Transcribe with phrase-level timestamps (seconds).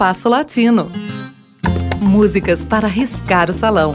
[0.00, 0.90] Espaço Latino.
[2.00, 3.94] Músicas para riscar o salão.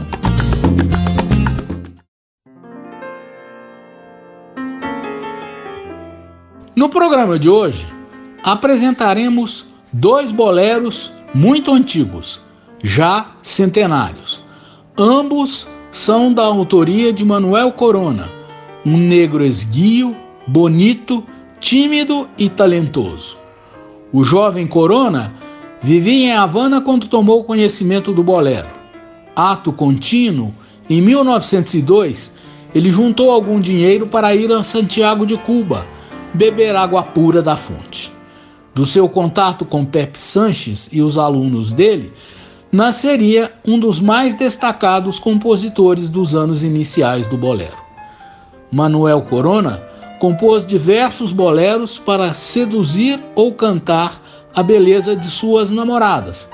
[6.76, 7.84] No programa de hoje,
[8.44, 12.40] apresentaremos dois boleros muito antigos,
[12.84, 14.44] já centenários.
[14.96, 18.28] Ambos são da autoria de Manuel Corona,
[18.84, 20.16] um negro esguio,
[20.46, 21.24] bonito,
[21.58, 23.36] tímido e talentoso.
[24.12, 25.34] O jovem Corona
[25.82, 28.68] vivia em Havana quando tomou conhecimento do bolero.
[29.34, 30.54] Ato contínuo,
[30.88, 32.34] em 1902,
[32.74, 35.86] ele juntou algum dinheiro para ir a Santiago de Cuba,
[36.32, 38.12] beber água pura da fonte.
[38.74, 42.12] Do seu contato com Pepe Sanches e os alunos dele,
[42.70, 47.76] nasceria um dos mais destacados compositores dos anos iniciais do bolero.
[48.70, 49.82] Manuel Corona
[50.20, 54.20] compôs diversos boleros para seduzir ou cantar
[54.56, 56.48] a beleza de suas namoradas,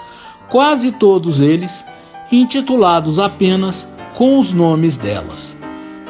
[0.49, 1.85] quase todos eles
[2.33, 5.57] intitulados apenas com os nomes delas.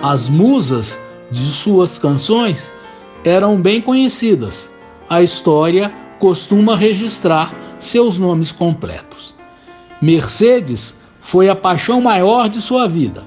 [0.03, 0.99] As musas
[1.31, 2.73] de suas canções
[3.25, 4.71] eram bem conhecidas.
[5.09, 9.35] A história costuma registrar seus nomes completos.
[10.01, 13.25] Mercedes foi a paixão maior de sua vida.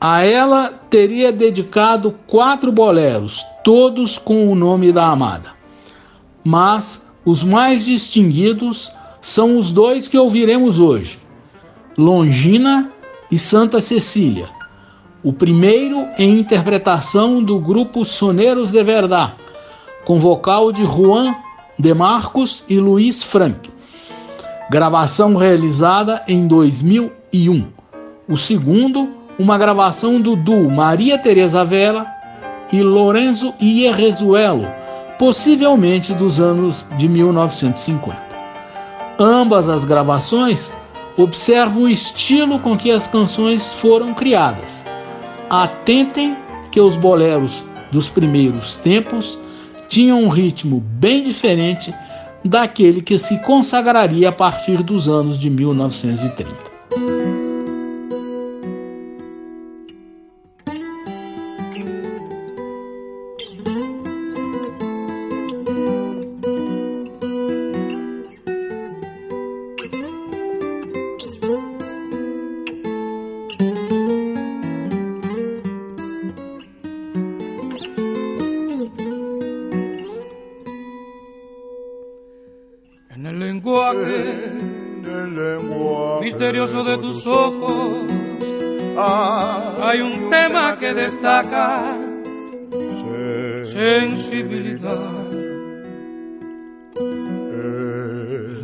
[0.00, 5.50] A ela teria dedicado quatro boleros, todos com o nome da amada.
[6.42, 8.90] Mas os mais distinguidos
[9.20, 11.18] são os dois que ouviremos hoje:
[11.96, 12.92] Longina
[13.30, 14.48] e Santa Cecília.
[15.22, 19.34] O primeiro em interpretação do grupo Soneiros de Verdad,
[20.04, 21.34] com vocal de Juan
[21.78, 23.70] de Marcos e Luiz Frank
[24.70, 27.66] gravação realizada em 2001.
[28.28, 32.06] O segundo, uma gravação do duo Maria Teresa Vela
[32.72, 34.68] e Lorenzo Ierrezuelo,
[35.20, 38.18] possivelmente dos anos de 1950.
[39.18, 40.72] Ambas as gravações
[41.14, 44.82] observam o estilo com que as canções foram criadas.
[45.50, 46.34] Atentem
[46.72, 49.38] que os boleros dos primeiros tempos
[49.90, 51.94] tinham um ritmo bem diferente
[52.42, 56.69] daquele que se consagraria a partir dos anos de 1930.
[86.60, 88.06] Misterioso de tus ojos
[89.82, 91.96] hay un tema que destaca.
[93.64, 94.98] sensibilidad.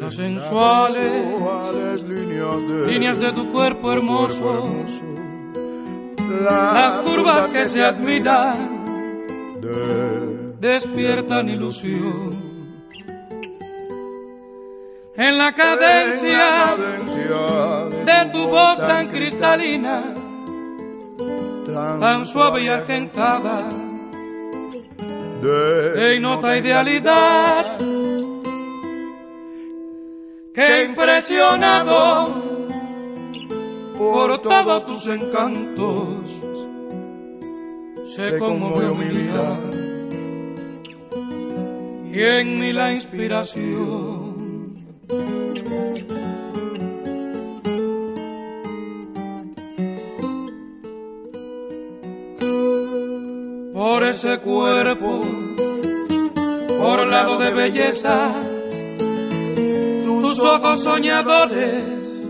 [0.01, 4.69] Las sensuales líneas de tu cuerpo hermoso,
[6.43, 8.85] las curvas que se admiran,
[10.61, 12.46] despiertan ilusión
[15.16, 16.77] en la cadencia
[18.04, 20.15] de tu voz tan cristalina,
[22.00, 23.69] tan suave y argentada,
[25.43, 27.78] de nota idealidad,
[30.55, 32.56] que impresionado
[33.97, 36.43] por todos tus encantos,
[38.05, 39.59] se conmovió mi vida
[42.12, 44.25] y en mí la inspiración.
[54.16, 55.21] Ese cuerpo,
[56.81, 58.32] por lado de belleza,
[60.04, 62.25] tus ojos soñadores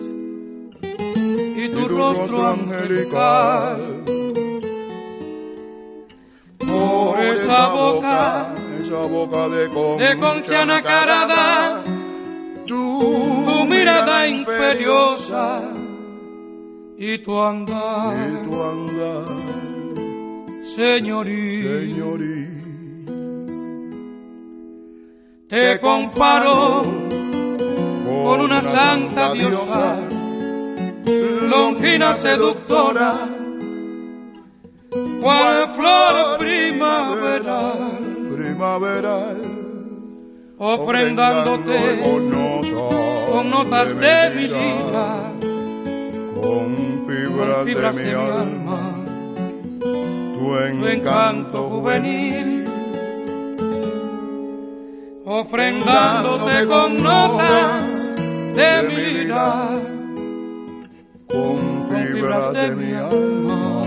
[1.56, 4.02] y tu, rostro angelical.
[6.58, 11.84] Por esa boca, esa boca de concha, de concha nacarada
[12.66, 15.70] tu, mirada imperiosa
[16.98, 19.75] y tu andar, y tu andar
[20.74, 21.94] señorí,
[25.48, 30.00] Te comparo con una santa diosa,
[31.42, 33.28] longina seductora,
[35.20, 38.00] cual flor primaveral,
[38.34, 39.56] primaveral
[40.58, 42.00] ofrendándote
[43.30, 45.32] con notas de mi lira,
[46.40, 48.95] con fibras, de, mi alma,
[50.46, 52.68] tu encanto juvenil,
[55.24, 58.16] ofrendándote con notas
[58.54, 59.80] de mi vida,
[61.28, 63.82] con fibras de mi alma,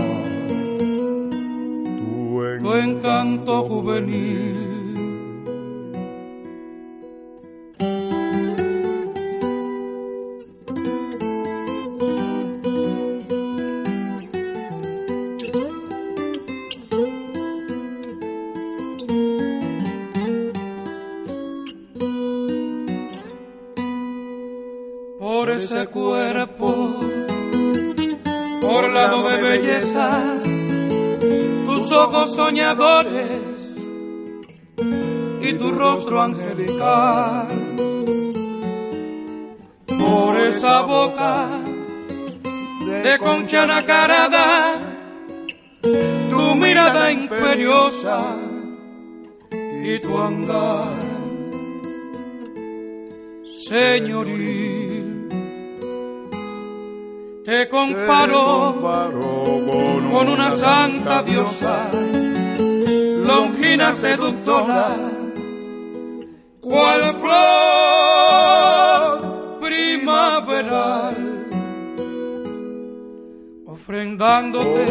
[2.60, 4.69] tu encanto juvenil.
[31.66, 33.74] Tus ojos soñadores
[35.42, 37.48] y tu rostro angelical.
[39.86, 41.48] Por esa boca
[43.02, 44.96] de concha nacarada,
[45.82, 48.36] tu mirada imperiosa
[49.84, 50.92] y tu andar,
[53.44, 54.89] señorita
[57.44, 58.80] te comparo,
[60.10, 61.90] con una santa diosa,
[63.24, 64.96] longina seductora,
[66.60, 68.40] cual flor
[69.60, 71.16] primaveral,
[73.66, 74.84] ofrendándote,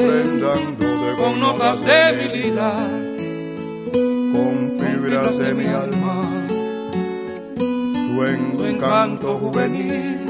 [1.18, 2.88] con notas de debilidad,
[3.92, 6.48] con fibras de mi alma,
[8.58, 10.29] tu encanto juvenil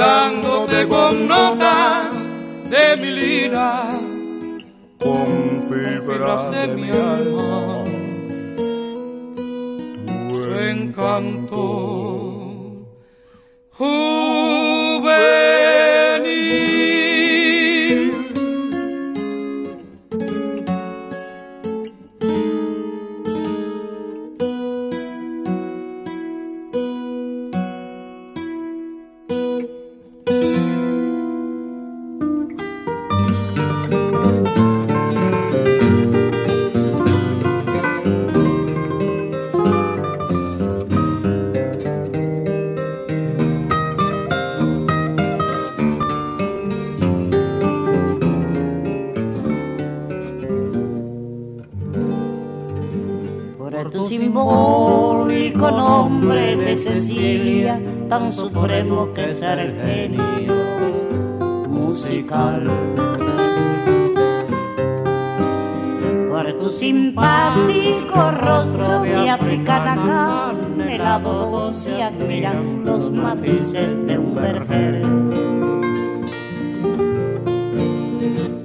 [0.00, 2.32] ofrendándote con notas
[2.70, 3.90] de mi lira,
[4.98, 7.84] con fibras de, mi alma,
[10.28, 11.90] tu encanto.
[58.10, 60.52] Tan supremo que es el genio
[61.68, 62.64] musical.
[66.30, 75.02] Por tu simpático rostro de africana carne, helado se admiran los matices de un vergel.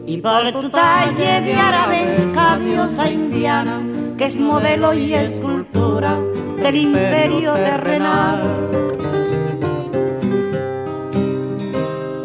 [0.08, 3.80] Y por tu talle de arabesca diosa indiana,
[4.18, 6.18] que es modelo y escultura
[6.62, 8.42] del imperio terrenal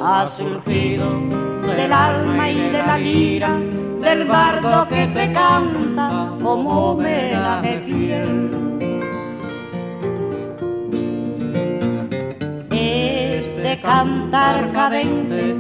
[0.02, 1.06] ha surgido
[1.76, 3.58] del alma y de la lira
[4.00, 8.50] del bardo que te canta como homenaje fiel.
[12.70, 15.54] Este cantar cadente,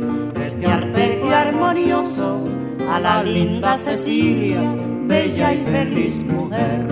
[0.46, 2.44] este arpegio armonioso
[2.88, 4.62] a la linda Cecilia,
[5.10, 6.86] bella y feliz mujer.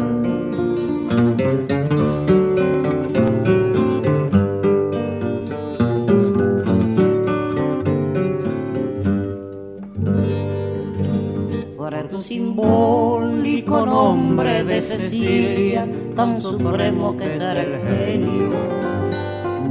[12.20, 18.50] simbólico nombre de Cecilia, tan supremo que ser el genio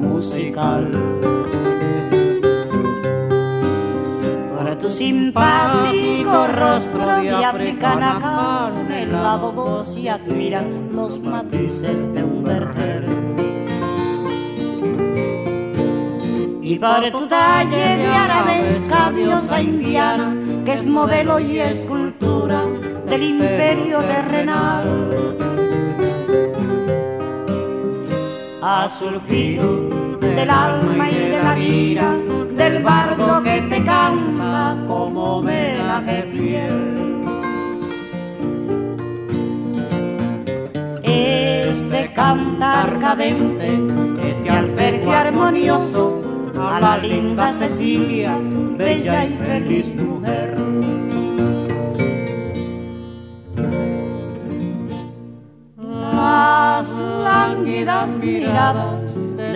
[0.02, 0.90] musical.
[4.88, 12.44] Tu simpático rostro de africana carne, el lado dos y admiran los matices de un
[12.44, 13.06] vergel.
[16.62, 22.64] Y por tu talle de arabesca diosa indiana, que es modelo y escultura
[23.08, 24.86] del imperio terrenal.
[28.62, 29.87] Ha surgido
[30.38, 32.16] del alma y de la lira,
[32.56, 37.24] del bardo que te canta como homenaje fiel.
[41.02, 43.80] Este cantar cadente,
[44.30, 46.22] este albergue armonioso,
[46.56, 48.38] a la linda Cecilia,
[48.78, 50.56] bella y feliz mujer.
[55.78, 56.90] Las
[57.26, 58.97] lánguidas miradas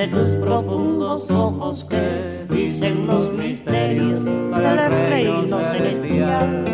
[0.01, 6.65] de tus profundos ojos que dicen los misterios del reino celestial.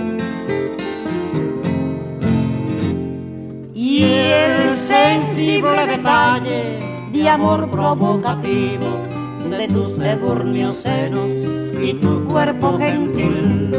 [3.76, 6.80] Y el sensible detalle
[7.12, 8.88] de amor provocativo
[9.50, 11.28] de tus deburnios senos
[11.84, 13.72] y tu cuerpo gentil.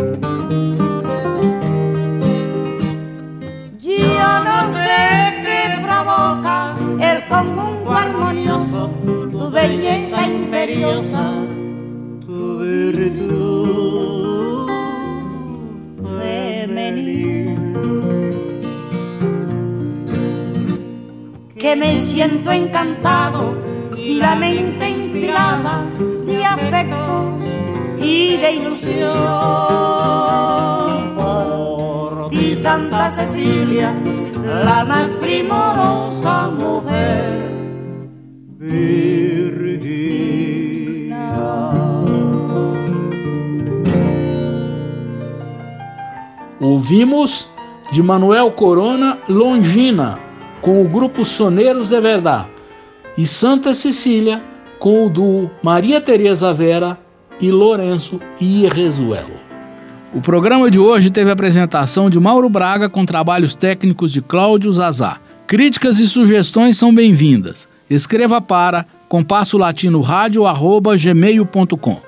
[12.24, 14.68] Tu virtud
[16.20, 17.58] femenil.
[21.58, 23.56] Que me siento encantado
[23.96, 25.84] y la mente inspirada
[26.24, 27.42] de afectos
[28.00, 29.16] y de ilusión
[31.16, 33.92] por ti, Santa Cecilia,
[34.64, 37.48] la más primorosa mujer.
[46.60, 47.46] Ouvimos
[47.92, 50.18] de Manuel Corona Longina,
[50.60, 52.48] com o grupo Soneiros de Verdade,
[53.16, 54.42] e Santa Cecília,
[54.78, 56.98] com o duo Maria Tereza Vera
[57.40, 59.38] e Lourenço Irrezuelo.
[60.12, 64.72] O programa de hoje teve a apresentação de Mauro Braga com trabalhos técnicos de Cláudio
[64.72, 65.18] Zazá.
[65.46, 67.68] Críticas e sugestões são bem-vindas.
[67.88, 72.07] Escreva para compasso latino rádio arroba gmail.com.